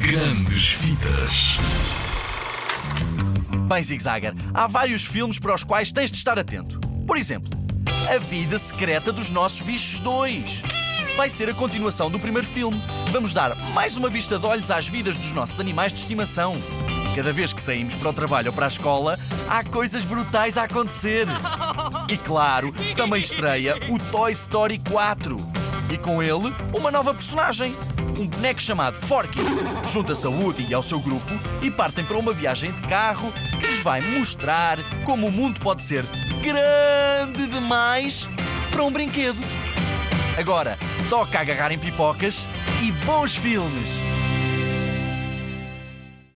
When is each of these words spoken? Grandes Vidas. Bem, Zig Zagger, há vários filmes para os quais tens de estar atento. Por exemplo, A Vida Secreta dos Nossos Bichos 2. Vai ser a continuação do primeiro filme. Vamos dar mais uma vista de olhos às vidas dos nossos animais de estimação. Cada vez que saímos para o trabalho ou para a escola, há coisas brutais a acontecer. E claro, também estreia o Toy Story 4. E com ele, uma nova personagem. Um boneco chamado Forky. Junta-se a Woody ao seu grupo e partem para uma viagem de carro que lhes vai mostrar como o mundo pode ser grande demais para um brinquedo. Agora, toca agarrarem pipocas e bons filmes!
Grandes 0.00 0.72
Vidas. 0.80 1.58
Bem, 3.68 3.84
Zig 3.84 4.02
Zagger, 4.02 4.34
há 4.54 4.66
vários 4.66 5.04
filmes 5.04 5.38
para 5.38 5.54
os 5.54 5.62
quais 5.62 5.92
tens 5.92 6.10
de 6.10 6.16
estar 6.16 6.38
atento. 6.38 6.80
Por 7.06 7.18
exemplo, 7.18 7.50
A 8.08 8.16
Vida 8.16 8.58
Secreta 8.58 9.12
dos 9.12 9.30
Nossos 9.30 9.60
Bichos 9.60 10.00
2. 10.00 10.62
Vai 11.18 11.28
ser 11.28 11.50
a 11.50 11.54
continuação 11.54 12.10
do 12.10 12.18
primeiro 12.18 12.48
filme. 12.48 12.82
Vamos 13.12 13.34
dar 13.34 13.54
mais 13.74 13.98
uma 13.98 14.08
vista 14.08 14.38
de 14.38 14.46
olhos 14.46 14.70
às 14.70 14.88
vidas 14.88 15.18
dos 15.18 15.32
nossos 15.32 15.60
animais 15.60 15.92
de 15.92 15.98
estimação. 15.98 16.54
Cada 17.14 17.30
vez 17.30 17.52
que 17.52 17.60
saímos 17.60 17.94
para 17.94 18.08
o 18.08 18.12
trabalho 18.14 18.48
ou 18.48 18.54
para 18.54 18.64
a 18.64 18.68
escola, 18.68 19.18
há 19.50 19.62
coisas 19.62 20.02
brutais 20.02 20.56
a 20.56 20.64
acontecer. 20.64 21.26
E 22.08 22.16
claro, 22.16 22.74
também 22.96 23.20
estreia 23.20 23.76
o 23.90 23.98
Toy 24.10 24.32
Story 24.32 24.78
4. 24.88 25.59
E 25.90 25.98
com 25.98 26.22
ele, 26.22 26.54
uma 26.72 26.90
nova 26.90 27.12
personagem. 27.12 27.74
Um 28.18 28.26
boneco 28.26 28.62
chamado 28.62 28.94
Forky. 28.94 29.40
Junta-se 29.88 30.26
a 30.26 30.30
Woody 30.30 30.72
ao 30.72 30.82
seu 30.82 31.00
grupo 31.00 31.32
e 31.62 31.70
partem 31.70 32.04
para 32.04 32.16
uma 32.16 32.32
viagem 32.32 32.70
de 32.72 32.82
carro 32.82 33.32
que 33.58 33.66
lhes 33.66 33.80
vai 33.80 34.00
mostrar 34.00 34.78
como 35.04 35.26
o 35.26 35.32
mundo 35.32 35.58
pode 35.58 35.82
ser 35.82 36.04
grande 36.42 37.46
demais 37.48 38.28
para 38.70 38.84
um 38.84 38.92
brinquedo. 38.92 39.38
Agora, 40.38 40.78
toca 41.08 41.40
agarrarem 41.40 41.78
pipocas 41.78 42.46
e 42.82 42.92
bons 43.04 43.34
filmes! 43.34 44.19